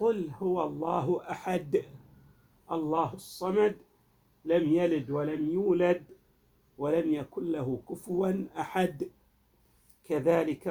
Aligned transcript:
قل 0.00 0.30
هو 0.30 0.64
الله 0.64 1.30
أحد 1.30 1.84
الله 2.70 3.14
الصمد 3.14 3.78
لم 4.44 4.74
يلد 4.74 5.10
ولم 5.10 5.50
يولد 5.50 6.04
ولم 6.78 7.14
يكن 7.14 7.52
له 7.52 7.82
كفوا 7.88 8.46
أحد. 8.60 9.10
كذلك 10.04 10.68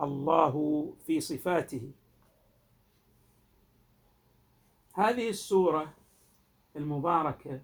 الله 0.00 0.86
في 1.06 1.20
صفاته. 1.20 1.90
هذه 4.92 5.28
السورة 5.28 5.94
المباركة 6.76 7.60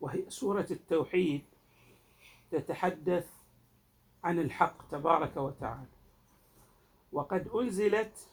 وهي 0.00 0.30
سورة 0.30 0.66
التوحيد 0.70 1.44
تتحدث 2.50 3.26
عن 4.24 4.38
الحق 4.38 4.90
تبارك 4.90 5.36
وتعالى. 5.36 5.93
وقد 7.14 7.48
أنزلت 7.48 8.28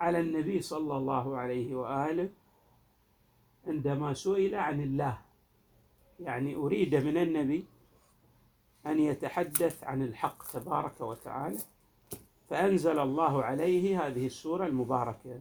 على 0.00 0.20
النبي 0.20 0.62
صلى 0.62 0.96
الله 0.96 1.36
عليه 1.36 1.74
وآله 1.74 2.28
عندما 3.66 4.14
سئل 4.14 4.54
عن 4.54 4.80
الله. 4.80 5.18
يعني 6.20 6.54
أريد 6.54 6.94
من 6.94 7.16
النبي 7.16 7.64
أن 8.86 9.00
يتحدث 9.00 9.84
عن 9.84 10.02
الحق 10.02 10.52
تبارك 10.52 11.00
وتعالى 11.00 11.58
فأنزل 12.50 12.98
الله 12.98 13.44
عليه 13.44 14.06
هذه 14.06 14.26
السورة 14.26 14.66
المباركة. 14.66 15.40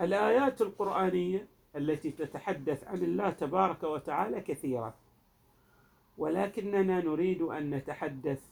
الآيات 0.00 0.62
القرآنية 0.62 1.46
التي 1.76 2.10
تتحدث 2.10 2.84
عن 2.84 2.98
الله 2.98 3.30
تبارك 3.30 3.82
وتعالى 3.82 4.40
كثيرة 4.40 4.94
ولكننا 6.18 7.00
نريد 7.00 7.42
أن 7.42 7.70
نتحدث 7.70 8.49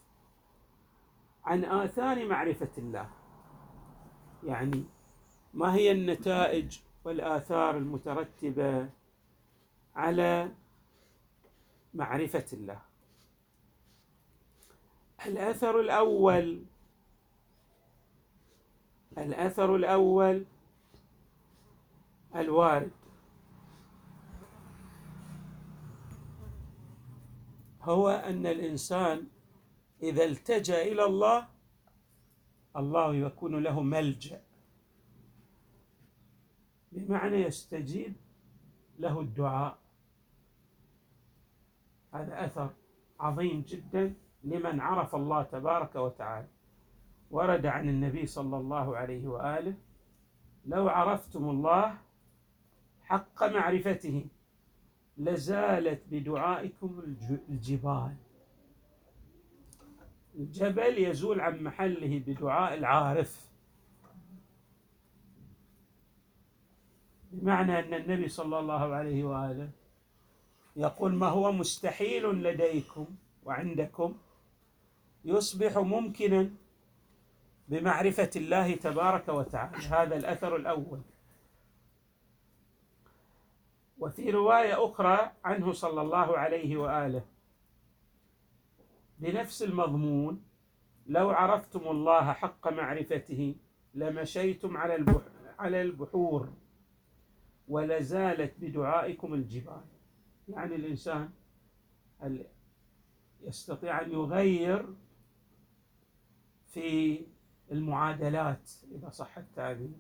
عن 1.45 1.65
آثار 1.65 2.27
معرفة 2.27 2.71
الله. 2.79 3.11
يعني 4.45 4.85
ما 5.55 5.75
هي 5.75 5.93
النتائج 5.93 6.79
والآثار 7.05 7.77
المترتبة 7.77 8.89
على 9.97 10.53
معرفة 11.95 12.47
الله؟ 12.53 12.81
الأثر 15.27 15.81
الأول 15.81 16.65
الأثر 19.19 19.77
الأول 19.77 20.45
الوارد. 22.37 22.91
هو 27.83 28.09
أن 28.09 28.47
الإنسان 28.47 29.27
إذا 30.03 30.25
التجأ 30.25 30.83
إلى 30.83 31.05
الله 31.05 31.47
الله 32.77 33.15
يكون 33.15 33.63
له 33.63 33.83
ملجأ. 33.83 34.41
بمعنى 36.93 37.37
يستجيب 37.37 38.15
له 38.99 39.21
الدعاء. 39.21 39.79
هذا 42.15 42.45
أثر 42.45 42.71
عظيم 43.21 43.65
جدا 43.69 44.15
لمن 44.45 44.81
عرف 44.81 45.15
الله 45.15 45.43
تبارك 45.43 45.97
وتعالى. 45.97 46.49
ورد 47.31 47.67
عن 47.67 47.89
النبي 47.89 48.27
صلى 48.27 48.57
الله 48.57 48.97
عليه 48.97 49.29
وآله 49.29 49.75
لو 50.67 50.89
عرفتم 50.89 51.49
الله 51.51 51.99
حق 53.03 53.43
معرفته 53.43 54.27
لزالت 55.19 56.03
بدعائكم 56.11 57.03
الجبال. 57.49 58.17
الجبل 60.39 60.99
يزول 60.99 61.41
عن 61.41 61.63
محله 61.63 62.23
بدعاء 62.27 62.75
العارف. 62.75 63.49
بمعنى 67.33 67.79
أن 67.79 67.95
النبي 67.95 68.29
صلى 68.29 68.59
الله 68.59 68.95
عليه 68.95 69.25
وآله 69.25 69.71
يقول 70.77 71.15
ما 71.15 71.27
هو 71.29 71.53
مستحيل 71.53 72.25
لديكم 72.43 73.07
وعندكم 73.45 74.15
يصبح 75.25 75.79
ممكنا 75.79 76.51
بمعرفة 77.69 78.31
الله 78.37 78.75
تبارك 78.75 79.29
وتعالى. 79.29 79.77
هذا 79.77 80.17
الأثر 80.17 80.57
الأول. 80.57 81.01
وفي 83.99 84.31
رواية 84.31 84.85
أخرى 84.85 85.33
عنه 85.45 85.73
صلى 85.73 86.01
الله 86.01 86.39
عليه 86.39 86.77
وآله 86.77 87.23
بنفس 89.19 89.63
المضمون 89.63 90.43
لو 91.07 91.31
عرفتم 91.31 91.81
الله 91.89 92.33
حق 92.33 92.69
معرفته 92.69 93.55
لمشيتم 93.95 94.77
على 94.77 95.23
على 95.59 95.83
البحور 95.83 96.53
ولزالت 97.69 98.55
بدعائكم 98.61 99.35
الجبال. 99.35 99.85
يعني 100.49 100.75
الإنسان 100.75 101.31
يستطيع 103.43 104.01
أن 104.03 104.13
يغير 104.13 104.95
في 106.67 107.21
المعادلات 107.73 108.71
إذا 108.93 109.11
صح 109.11 109.39
التعبير. 109.39 109.99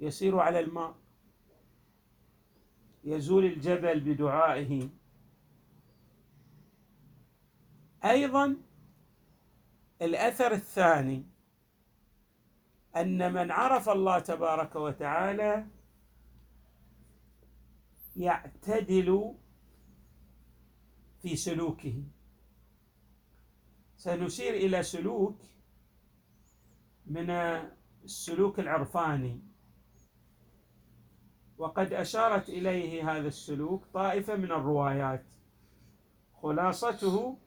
يسير 0.00 0.38
على 0.38 0.60
الماء. 0.60 0.94
يزول 3.04 3.44
الجبل 3.44 4.00
بدعائه. 4.00 4.88
أيضا 8.04 8.56
الأثر 10.02 10.52
الثاني 10.52 11.26
أن 12.96 13.32
من 13.32 13.50
عرف 13.50 13.88
الله 13.88 14.18
تبارك 14.18 14.76
وتعالى 14.76 15.66
يعتدل 18.16 19.34
في 21.22 21.36
سلوكه. 21.36 22.04
سنشير 23.96 24.54
إلى 24.54 24.82
سلوك 24.82 25.42
من 27.06 27.30
السلوك 28.04 28.60
العرفاني. 28.60 29.40
وقد 31.58 31.92
أشارت 31.92 32.48
إليه 32.48 33.10
هذا 33.10 33.28
السلوك 33.28 33.86
طائفة 33.86 34.36
من 34.36 34.52
الروايات. 34.52 35.24
خلاصته 36.42 37.38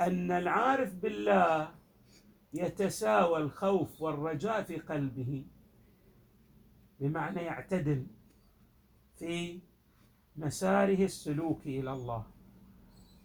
أن 0.00 0.30
العارف 0.30 0.94
بالله 0.94 1.74
يتساوى 2.52 3.38
الخوف 3.38 4.02
والرجاء 4.02 4.62
في 4.62 4.76
قلبه 4.76 5.44
بمعنى 7.00 7.40
يعتدل 7.40 8.06
في 9.18 9.60
مساره 10.36 11.04
السلوكي 11.04 11.80
إلى 11.80 11.92
الله. 11.92 12.26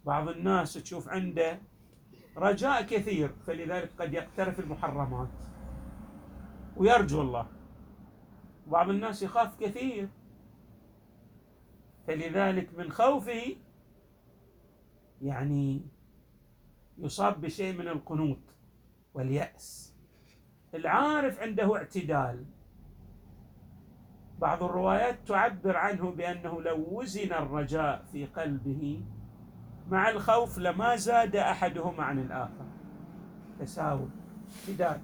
بعض 0.04 0.28
الناس 0.28 0.74
تشوف 0.74 1.08
عنده 1.08 1.58
رجاء 2.36 2.82
كثير 2.82 3.28
فلذلك 3.46 3.90
قد 3.98 4.14
يقترف 4.14 4.60
المحرمات 4.60 5.28
ويرجو 6.76 7.20
الله. 7.20 7.46
بعض 8.66 8.88
الناس 8.88 9.22
يخاف 9.22 9.60
كثير 9.60 10.08
فلذلك 12.06 12.78
من 12.78 12.90
خوفه 12.92 13.56
يعني 15.22 15.86
يصاب 17.00 17.40
بشيء 17.40 17.78
من 17.78 17.88
القنوط 17.88 18.38
واليأس. 19.14 19.94
العارف 20.74 21.40
عنده 21.40 21.76
اعتدال. 21.76 22.44
بعض 24.38 24.62
الروايات 24.62 25.18
تعبر 25.26 25.76
عنه 25.76 26.10
بأنه 26.10 26.62
لو 26.62 26.86
وزن 26.90 27.32
الرجاء 27.32 28.04
في 28.12 28.26
قلبه 28.26 29.00
مع 29.90 30.10
الخوف 30.10 30.58
لما 30.58 30.96
زاد 30.96 31.36
أحدهما 31.36 32.02
عن 32.02 32.18
الآخر. 32.18 32.66
تساوي 33.60 34.08
اعتدال. 34.60 35.00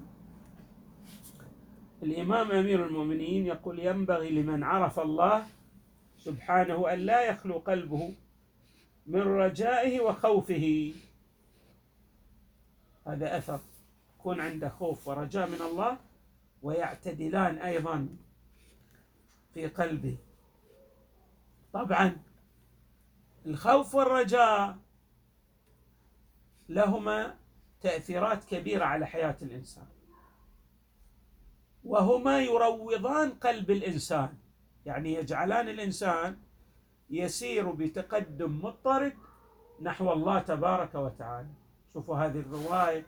الإمام 2.03 2.53
أمير 2.53 2.87
المؤمنين 2.87 3.47
يقول 3.47 3.79
ينبغي 3.79 4.31
لمن 4.31 4.65
عرف 4.65 5.01
الله 5.01 5.47
سبحانه 6.17 6.93
أن 6.93 6.99
لا 6.99 7.25
يخلو 7.25 7.59
قلبه 7.59 8.15
من 9.07 9.21
رجائه 9.21 10.01
وخوفه. 10.01 10.93
هذا 13.07 13.39
أثر. 13.39 13.61
يكون 14.19 14.41
عنده 14.41 14.69
خوف 14.69 15.09
ورجاء 15.09 15.49
من 15.49 15.63
الله 15.63 15.99
ويعتدلان 16.63 17.59
أيضا 17.59 18.09
في 19.55 19.67
قلبه. 19.67 20.17
طبعا 21.73 22.17
الخوف 23.47 23.95
والرجاء 23.95 24.79
لهما 26.69 27.37
تأثيرات 27.81 28.45
كبيرة 28.45 28.85
على 28.85 29.07
حياة 29.07 29.37
الإنسان. 29.43 29.87
وهما 31.85 32.41
يروضان 32.41 33.31
قلب 33.31 33.71
الإنسان. 33.71 34.35
يعني 34.87 35.15
يجعلان 35.15 35.69
الإنسان 35.69 36.39
يسير 37.11 37.71
بتقدم 37.71 38.65
مضطرد 38.65 39.13
نحو 39.83 40.13
الله 40.13 40.39
تبارك 40.41 40.95
وتعالى. 40.95 41.66
شوفوا 41.97 42.17
هذه 42.17 42.39
الرواية 42.39 43.05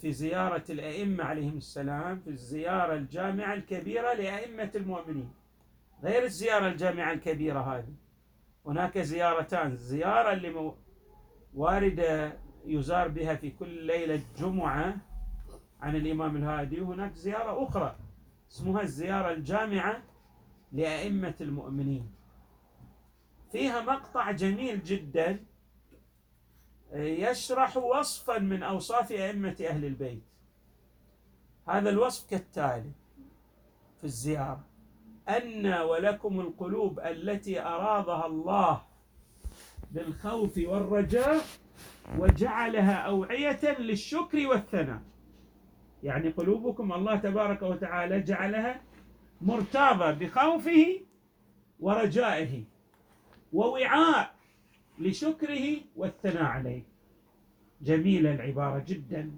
في 0.00 0.12
زيارة 0.12 0.64
الأئمة 0.70 1.24
عليهم 1.24 1.56
السلام 1.56 2.20
في 2.20 2.30
الزيارة 2.30 2.94
الجامعة 2.94 3.54
الكبيرة 3.54 4.14
لأئمة 4.14 4.70
المؤمنين. 4.74 5.32
غير 6.02 6.24
الزيارة 6.24 6.68
الجامعة 6.68 7.12
الكبيرة 7.12 7.60
هذه. 7.60 7.94
هناك 8.66 8.98
زيارتان. 8.98 9.72
الزيارة 9.72 10.32
اللي 10.32 10.72
واردة 11.54 12.38
يزار 12.66 13.08
بها 13.08 13.34
في 13.34 13.50
كل 13.50 13.86
ليلة 13.86 14.22
جمعة 14.38 14.96
عن 15.80 15.96
الإمام 15.96 16.36
الهادي. 16.36 16.80
وهناك 16.80 17.14
زيارة 17.14 17.68
أخرى 17.68 17.96
اسمها 18.50 18.82
الزيارة 18.82 19.32
الجامعة 19.32 20.02
لأئمة 20.72 21.34
المؤمنين. 21.40 22.10
فيها 23.52 23.80
مقطع 23.80 24.30
جميل 24.30 24.82
جدا 24.82 25.44
يشرح 26.92 27.76
وصفا 27.76 28.38
من 28.38 28.62
أوصاف 28.62 29.12
أئمة 29.12 29.56
أهل 29.68 29.84
البيت. 29.84 30.22
هذا 31.68 31.90
الوصف 31.90 32.30
كالتالي 32.30 32.90
في 33.98 34.04
الزيارة. 34.04 34.64
أن 35.28 35.66
ولكم 35.66 36.40
القلوب 36.40 37.00
التي 37.00 37.60
أراضها 37.60 38.26
الله 38.26 38.82
بالخوف 39.90 40.58
والرجاء 40.58 41.44
وجعلها 42.18 42.94
أوعية 42.94 43.78
للشكر 43.78 44.46
والثناء. 44.46 45.02
يعني 46.02 46.28
قلوبكم 46.30 46.92
الله 46.92 47.16
تبارك 47.16 47.62
وتعالى 47.62 48.20
جعلها 48.20 48.80
مرتابة 49.40 50.10
بخوفه 50.12 51.00
ورجائه 51.80 52.64
ووعاء 53.52 54.34
لشكره 55.00 55.76
والثناء 55.96 56.42
عليه. 56.44 56.82
جميلة 57.82 58.34
العبارة 58.34 58.84
جدا. 58.86 59.30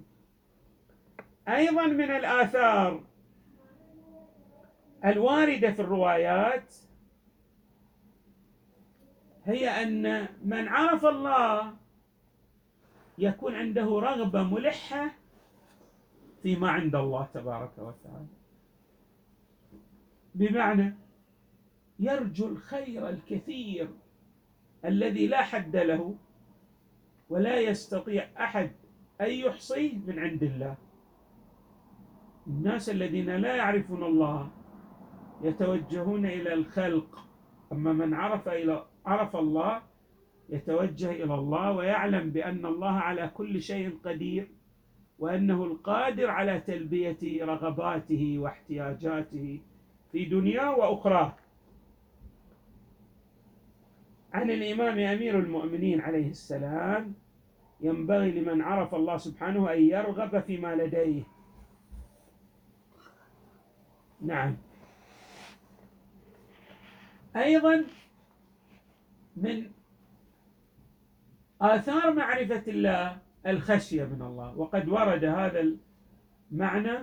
أيضا 1.47 1.85
من 1.87 2.11
الآثار 2.11 3.03
الواردة 5.05 5.71
في 5.71 5.79
الروايات 5.79 6.75
هي 9.45 9.69
أن 9.69 10.27
من 10.45 10.67
عرف 10.67 11.05
الله 11.05 11.73
يكون 13.17 13.55
عنده 13.55 13.85
رغبة 13.85 14.43
ملحة 14.43 15.11
فيما 16.43 16.69
عند 16.71 16.95
الله 16.95 17.27
تبارك 17.33 17.71
وتعالى. 17.77 18.27
بمعنى 20.35 20.93
يرجو 21.99 22.47
الخير 22.47 23.09
الكثير 23.09 23.89
الذي 24.85 25.27
لا 25.27 25.41
حد 25.41 25.75
له 25.75 26.15
ولا 27.29 27.59
يستطيع 27.59 28.29
أحد 28.39 28.71
أن 29.21 29.31
يحصيه 29.31 29.97
من 30.07 30.19
عند 30.19 30.43
الله. 30.43 30.75
الناس 32.47 32.89
الذين 32.89 33.29
لا 33.29 33.55
يعرفون 33.55 34.03
الله 34.03 34.51
يتوجهون 35.43 36.25
إلى 36.25 36.53
الخلق 36.53 37.27
أما 37.71 37.93
من 37.93 38.13
عرف 38.13 38.47
إلى 38.47 38.85
عرف 39.05 39.35
الله 39.35 39.81
يتوجه 40.49 41.11
إلى 41.11 41.33
الله 41.33 41.71
ويعلم 41.71 42.29
بأن 42.29 42.65
الله 42.65 42.91
على 42.91 43.31
كل 43.33 43.61
شيء 43.61 43.97
قدير 44.05 44.47
وأنه 45.19 45.63
القادر 45.63 46.29
على 46.29 46.59
تلبية 46.59 47.45
رغباته 47.45 48.35
واحتياجاته 48.39 49.59
في 50.11 50.25
دنياه 50.25 50.77
واخراه 50.77 51.35
عن 54.33 54.51
الإمام 54.51 54.99
أمير 54.99 55.39
المؤمنين 55.39 56.01
عليه 56.01 56.29
السلام 56.29 57.13
ينبغي 57.81 58.31
لمن 58.31 58.61
عرف 58.61 58.95
الله 58.95 59.17
سبحانه 59.17 59.73
أن 59.73 59.81
يرغب 59.81 60.39
فيما 60.39 60.75
لديه. 60.75 61.23
نعم. 64.21 64.57
أيضا 67.35 67.85
من 69.37 69.71
آثار 71.61 72.13
معرفة 72.13 72.63
الله 72.67 73.17
الخشية 73.47 74.03
من 74.03 74.21
الله 74.21 74.57
وقد 74.57 74.89
ورد 74.89 75.23
هذا 75.23 75.75
المعنى 76.51 76.97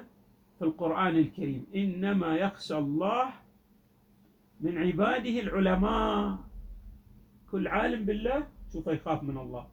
في 0.59 0.65
القرآن 0.65 1.17
الكريم. 1.17 1.67
إنما 1.75 2.37
يخشى 2.37 2.79
الله 2.79 3.31
من 4.61 4.79
عباده 4.79 5.41
العلماء. 5.41 6.50
كل 7.50 7.69
عالم 7.69 8.05
بالله 8.05 8.47
سوف 8.69 8.87
يخاف 8.87 9.23
من 9.23 9.38
الله. 9.38 9.67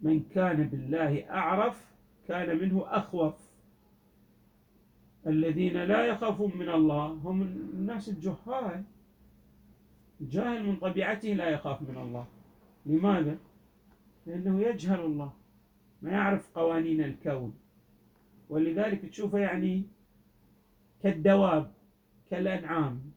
من 0.00 0.22
كان 0.22 0.68
بالله 0.68 1.30
أعرف 1.30 1.94
كان 2.28 2.58
منه 2.58 2.84
أخوف. 2.86 3.34
الذين 5.26 5.76
لا 5.76 6.06
يخافون 6.06 6.56
من 6.56 6.68
الله 6.68 7.06
هم 7.06 7.42
الناس 7.42 8.08
الجهال. 8.08 8.84
الجاهل 10.20 10.66
من 10.66 10.76
طبيعته 10.76 11.28
لا 11.28 11.48
يخاف 11.48 11.82
من 11.82 11.96
الله. 11.96 12.26
لماذا؟ 12.86 13.38
لأنه 14.26 14.60
يجهل 14.60 15.00
الله 15.00 15.32
ما 16.02 16.10
يعرف 16.10 16.50
قوانين 16.54 17.04
الكون. 17.04 17.54
ولذلك 18.48 19.06
تشوفه 19.06 19.38
يعني 19.38 19.82
كالدواب 21.02 21.72
كالأنعام. 22.30 23.12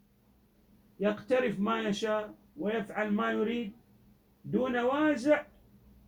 يقترف 0.99 1.59
ما 1.59 1.81
يشاء 1.81 2.38
ويفعل 2.59 3.11
ما 3.11 3.31
يريد 3.31 3.71
دون 4.45 4.77
وازع 4.77 5.45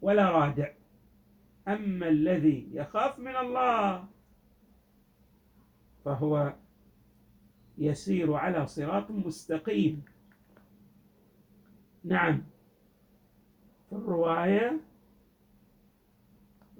ولا 0.01 0.29
رادع. 0.29 0.71
أما 1.67 2.07
الذي 2.09 2.69
يخاف 2.71 3.19
من 3.19 3.35
الله 3.35 4.05
فهو 6.05 6.53
يسير 7.77 8.33
على 8.33 8.67
صراط 8.67 9.11
مستقيم. 9.11 10.03
نعم. 12.03 12.43
في 13.89 13.95
الرواية 13.95 14.79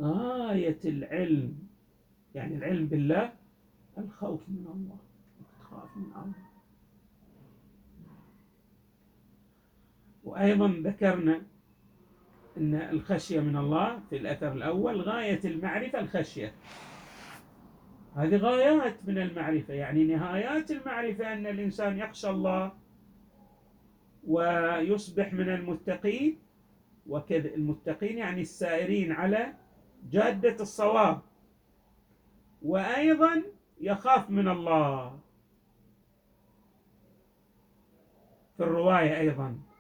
غاية 0.02 0.80
العلم 0.86 1.68
يعني 2.36 2.56
العلم 2.56 2.86
بالله 2.88 3.34
الخوف 3.98 4.50
من 4.50 4.68
الله 4.68 4.98
تخاف 5.60 5.98
من 5.98 6.04
الله 6.04 6.34
وأيضا 10.42 10.68
ذكرنا 10.68 11.42
أن 12.58 12.76
الخشية 12.76 13.40
من 13.40 13.58
الله 13.58 14.00
في 14.10 14.18
الأثر 14.18 14.54
الأول 14.54 15.02
غاية 15.02 15.40
المعرفة 15.46 16.00
الخشية. 16.00 16.54
هذه 18.16 18.38
غايات 18.38 18.96
من 19.08 19.18
المعرفة 19.18 19.74
يعني 19.74 20.04
نهايات 20.04 20.72
المعرفة 20.72 21.34
أن 21.34 21.48
الإنسان 21.48 21.98
يخشى 21.98 22.30
الله 22.30 22.72
ويصبح 24.28 25.34
من 25.34 25.50
المتقين 25.50 26.40
وكذا 27.08 27.56
المتقين 27.56 28.18
يعني 28.18 28.42
السائرين 28.42 29.12
على 29.12 29.54
جادة 30.12 30.56
الصواب. 30.60 31.22
وأيضا 32.62 33.44
يخاف 33.82 34.30
من 34.30 34.48
الله. 34.48 35.20
في 38.58 38.64
الرواية 38.64 39.20
أيضا. 39.20 39.71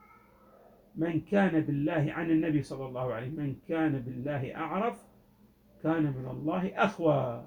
من 0.96 1.22
كان 1.22 1.62
بالله 1.62 2.14
عن 2.14 2.32
النبي 2.32 2.64
صلى 2.64 2.86
الله 2.86 3.14
عليه 3.14 3.30
من 3.30 3.56
كان 3.68 4.00
بالله 4.00 4.56
أعرف 4.56 5.06
كان 5.84 6.04
من 6.04 6.28
الله 6.32 6.72
أخوى 6.76 7.46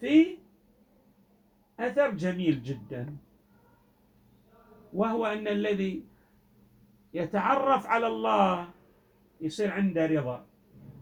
في 0.00 0.38
أثر 1.80 2.10
جميل 2.10 2.62
جدا 2.62 3.16
وهو 4.92 5.26
أن 5.26 5.48
الذي 5.48 6.02
يتعرف 7.14 7.86
على 7.86 8.06
الله 8.06 8.68
يصير 9.40 9.70
عنده 9.70 10.06
رضا. 10.06 10.46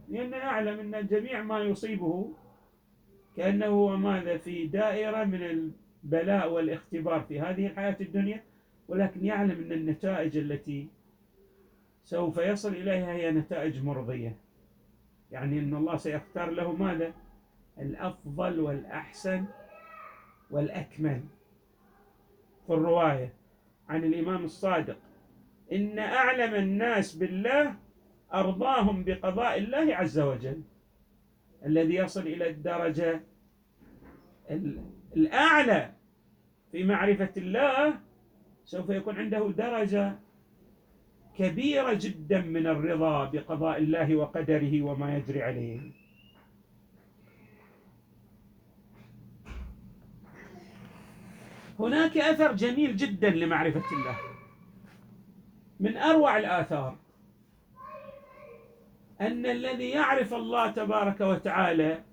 لأنه 0.09 0.37
يعلم 0.37 0.95
أن 0.95 1.07
جميع 1.07 1.43
ما 1.43 1.59
يصيبه 1.59 2.33
كأنه 3.37 3.97
ماذا 3.97 4.39
في 4.39 4.67
دائرة 4.67 5.25
من 5.25 5.43
البلاء 5.43 6.53
والاختبار 6.53 7.21
في 7.21 7.41
هذه 7.41 7.67
الحياة 7.67 7.97
الدنيا. 8.01 8.45
ولكن 8.89 9.25
يعلم 9.25 9.51
أن 9.51 9.73
النتائج 9.73 10.37
التي 10.37 10.89
سوف 12.05 12.37
يصل 12.39 12.69
إليها 12.73 13.13
هي 13.13 13.31
نتائج 13.31 13.83
مرضية. 13.85 14.37
يعني 15.31 15.59
أن 15.59 15.75
الله 15.75 15.97
سيختار 15.97 16.51
له 16.51 16.73
ماذا؟ 16.73 17.13
الأفضل 17.79 18.61
والأحسن 18.61 19.45
والأكمل. 20.51 21.21
في 22.67 22.73
الرواية 22.73 23.33
عن 23.89 24.05
الإمام 24.05 24.45
الصادق 24.45 24.97
إن 25.73 25.99
أعلم 25.99 26.55
الناس 26.55 27.15
بالله 27.15 27.75
أرضاهم 28.35 29.05
بقضاء 29.05 29.59
الله 29.59 29.97
عز 29.97 30.19
وجل. 30.19 30.63
الذي 31.67 31.95
يصل 31.95 32.21
إلى 32.21 32.51
الدرجة 32.51 33.21
الأعلى 35.17 35.93
في 36.73 36.85
معرفة 36.85 37.33
الله 37.37 38.01
سوف 38.65 38.91
يكون 38.91 39.17
عنده 39.17 39.51
درجة 39.51 40.19
كبيرة 41.37 41.93
جدا 42.01 42.41
من 42.41 42.67
الرضا 42.67 43.25
بقضاء 43.25 43.79
الله 43.79 44.17
وقدره 44.17 44.83
وما 44.83 45.17
يجري 45.17 45.43
عليه. 45.43 45.81
هناك 51.79 52.17
أثر 52.19 52.53
جميل 52.53 52.97
جدا 52.97 53.31
لمعرفة 53.31 53.93
الله. 53.93 54.17
من 55.81 55.97
أروع 55.97 56.39
الآثار 56.39 56.97
أن 59.21 59.47
الذي 59.47 59.91
يعرف 59.91 60.35
الله 60.35 60.71
تبارك 60.71 61.21
وتعالى 61.21 62.05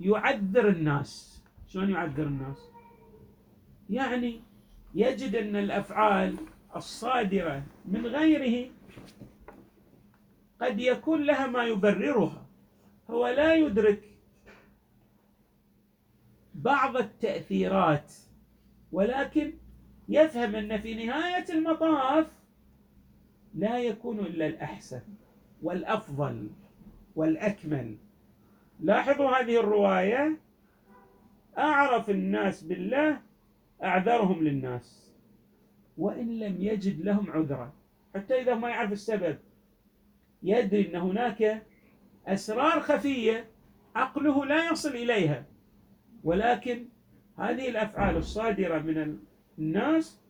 يعذر 0.00 0.68
الناس. 0.68 1.42
شلون 1.68 1.90
يعذر 1.90 2.22
الناس؟ 2.22 2.68
يعني 3.90 4.40
يجد 4.94 5.34
أن 5.34 5.56
الأفعال 5.56 6.36
الصادرة 6.76 7.62
من 7.84 8.06
غيره 8.06 8.70
قد 10.60 10.80
يكون 10.80 11.22
لها 11.22 11.46
ما 11.46 11.64
يبررها. 11.64 12.46
هو 13.10 13.28
لا 13.28 13.54
يدرك 13.54 14.02
بعض 16.54 16.96
التأثيرات 16.96 18.12
ولكن 18.92 19.52
يفهم 20.08 20.54
أن 20.54 20.78
في 20.80 21.06
نهاية 21.06 21.44
المطاف 21.50 22.26
لا 23.54 23.78
يكون 23.78 24.18
إلا 24.20 24.46
الأحسن 24.46 25.02
والأفضل 25.62 26.50
والأكمل. 27.16 27.96
لاحظوا 28.80 29.30
هذه 29.30 29.60
الرواية؟ 29.60 30.36
أعرف 31.58 32.10
الناس 32.10 32.62
بالله 32.62 33.20
أعذرهم 33.82 34.44
للناس 34.44 35.12
وإن 35.98 36.38
لم 36.38 36.56
يجد 36.60 37.00
لهم 37.00 37.30
عذرا. 37.30 37.72
حتى 38.14 38.40
إذا 38.40 38.54
ما 38.54 38.68
يعرف 38.68 38.92
السبب 38.92 39.38
يدري 40.42 40.90
أن 40.90 40.96
هناك 40.96 41.62
أسرار 42.26 42.80
خفية 42.80 43.46
عقله 43.94 44.44
لا 44.44 44.70
يصل 44.70 44.88
إليها. 44.88 45.44
ولكن 46.24 46.84
هذه 47.38 47.68
الأفعال 47.68 48.16
الصادرة 48.16 48.78
من 48.78 49.18
الناس 49.58 50.20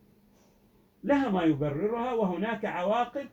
لها 1.03 1.29
ما 1.29 1.43
يبررها 1.43 2.13
وهناك 2.13 2.65
عواقب 2.65 3.25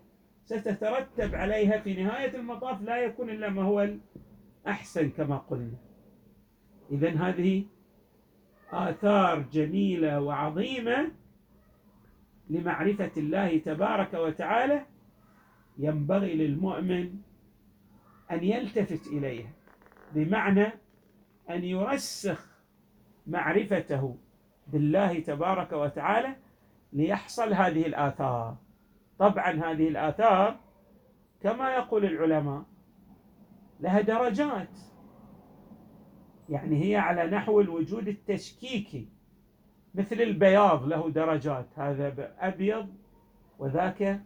ستترتب 0.45 1.35
عليها 1.35 1.79
في 1.79 2.03
نهاية 2.03 2.35
المطاف 2.35 2.83
لا 2.83 2.97
يكون 2.97 3.31
إلا 3.31 3.49
ما 3.49 3.63
هو 3.63 3.99
الأحسن 4.67 5.11
كما 5.11 5.37
قلنا. 5.37 5.79
اذا 6.93 7.11
هذه 7.11 7.65
آثار 8.73 9.39
جميلة 9.53 10.21
وعظيمة 10.21 11.11
لمعرفة 12.51 13.11
الله 13.17 13.59
تبارك 13.59 14.15
وتعالى 14.15 14.87
ينبغي 15.79 16.35
للمؤمن 16.35 17.15
أن 18.31 18.45
يلتفت 18.45 19.07
إليها 19.07 19.51
بمعنى 20.15 20.67
أن 21.51 21.65
يرسخ 21.65 22.47
معرفته 23.27 24.17
بالله 24.67 25.21
تبارك 25.21 25.73
وتعالى 25.73 26.37
ليحصل 26.93 27.53
هذه 27.53 27.87
الآثار. 27.87 28.57
طبعا 29.19 29.51
هذه 29.51 29.89
الآثار 29.89 30.61
كما 31.43 31.75
يقول 31.75 32.05
العلماء 32.05 32.65
لها 33.81 34.01
درجات. 34.01 34.90
يعني 36.51 36.85
هي 36.85 36.97
على 36.97 37.27
نحو 37.27 37.61
الوجود 37.61 38.09
التشكيكي. 38.09 39.09
مثل 39.95 40.21
البياض 40.21 40.85
له 40.89 41.11
درجات 41.11 41.67
هذا 41.77 42.35
أبيض 42.39 42.89
وذاك 43.59 44.21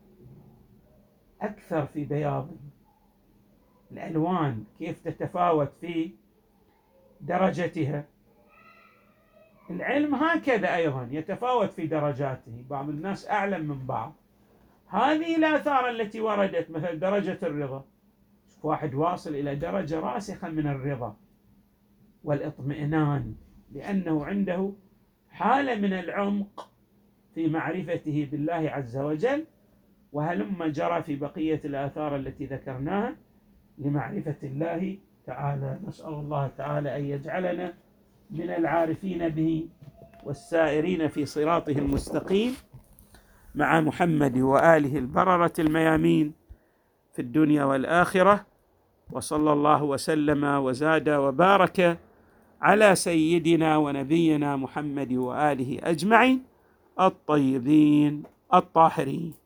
أكثر 1.41 1.87
في 1.87 2.05
بياضه 2.05 2.57
الألوان 3.93 4.65
كيف 4.79 5.01
تتفاوت 5.09 5.73
في 5.81 6.11
درجتها. 7.21 8.05
العلم 9.71 10.15
هكذا 10.15 10.77
أيضا 10.77 11.09
يتفاوت 11.11 11.73
في 11.73 11.87
درجاته 11.87 12.65
بعض 12.71 12.89
الناس 12.89 13.29
أعلم 13.31 13.69
من 13.69 13.87
بعض. 13.87 14.15
هذه 14.87 15.37
الآثار 15.37 15.91
التي 15.91 16.21
وردت 16.21 16.71
مثل 16.71 16.99
درجة 16.99 17.39
الرضا. 17.43 17.85
واحد 18.63 18.95
واصل 18.95 19.35
إلى 19.35 19.55
درجة 19.55 20.01
راسخة 20.01 20.49
من 20.49 20.67
الرضا. 20.67 21.17
والاطمئنان 22.25 23.35
لأنه 23.73 24.25
عنده 24.25 24.73
حالة 25.31 25.75
من 25.75 25.93
العمق 25.93 26.71
في 27.35 27.49
معرفته 27.49 28.29
بالله 28.33 28.71
عز 28.71 28.97
وجل 28.97 29.45
وهلما 30.13 30.69
جرى 30.69 31.03
في 31.03 31.17
بقية 31.17 31.61
الآثار 31.65 32.17
التي 32.17 32.47
ذكرناها 32.47 33.17
لمعرفة 33.79 34.37
الله 34.43 34.99
تعالى. 35.27 35.79
نسأل 35.87 36.15
الله 36.15 36.51
تعالى 36.59 36.97
أن 36.97 37.05
يجعلنا 37.05 37.75
من 38.31 38.51
العارفين 38.51 39.29
به 39.29 39.69
والسائرين 40.25 41.09
في 41.09 41.27
صراطه 41.27 41.73
المستقيم 41.73 42.55
مع 43.55 43.81
محمد 43.81 44.39
وآله 44.39 44.99
البررة 44.99 45.53
الميامين 45.59 46.33
في 47.13 47.23
الدنيا 47.23 47.65
والآخرة 47.65 48.47
وصلى 49.13 49.53
الله 49.53 49.83
وسلم 49.83 50.45
وزاد 50.45 51.09
وبارك 51.09 51.99
على 52.65 52.95
سيدنا 52.95 53.77
ونبينا 53.77 54.57
محمد 54.57 55.13
وآله 55.13 55.79
أجمعين 55.83 56.43
الطيبين 57.01 58.23
الطاهرين. 58.55 59.44